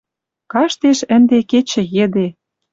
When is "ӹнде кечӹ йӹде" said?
1.15-2.27